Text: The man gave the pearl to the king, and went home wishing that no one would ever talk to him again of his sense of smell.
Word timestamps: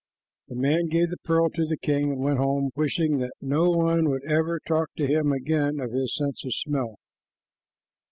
The 0.47 0.55
man 0.55 0.87
gave 0.87 1.11
the 1.11 1.17
pearl 1.23 1.51
to 1.51 1.63
the 1.63 1.77
king, 1.77 2.11
and 2.11 2.21
went 2.23 2.39
home 2.39 2.71
wishing 2.75 3.19
that 3.19 3.35
no 3.39 3.69
one 3.69 4.09
would 4.09 4.23
ever 4.27 4.59
talk 4.59 4.89
to 4.97 5.05
him 5.05 5.31
again 5.31 5.79
of 5.79 5.91
his 5.91 6.15
sense 6.15 6.43
of 6.43 6.55
smell. 6.55 6.95